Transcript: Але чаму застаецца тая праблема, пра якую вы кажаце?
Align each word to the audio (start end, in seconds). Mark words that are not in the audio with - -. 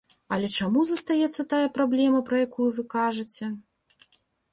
Але 0.35 0.47
чаму 0.59 0.79
застаецца 0.91 1.45
тая 1.51 1.67
праблема, 1.75 2.21
пра 2.29 2.39
якую 2.45 2.67
вы 2.79 2.87
кажаце? 2.95 3.51